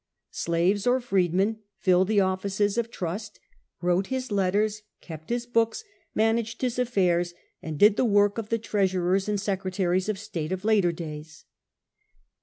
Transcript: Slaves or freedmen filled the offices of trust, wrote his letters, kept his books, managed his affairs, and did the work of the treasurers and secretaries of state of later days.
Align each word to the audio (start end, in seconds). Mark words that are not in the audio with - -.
Slaves 0.31 0.87
or 0.87 0.99
freedmen 0.99 1.59
filled 1.77 2.07
the 2.07 2.21
offices 2.21 2.75
of 2.79 2.89
trust, 2.89 3.39
wrote 3.83 4.07
his 4.07 4.31
letters, 4.31 4.81
kept 4.99 5.29
his 5.29 5.45
books, 5.45 5.83
managed 6.15 6.63
his 6.63 6.79
affairs, 6.79 7.35
and 7.61 7.77
did 7.77 7.97
the 7.97 8.03
work 8.05 8.39
of 8.39 8.49
the 8.49 8.57
treasurers 8.57 9.29
and 9.29 9.39
secretaries 9.39 10.09
of 10.09 10.17
state 10.17 10.51
of 10.51 10.65
later 10.65 10.91
days. 10.91 11.45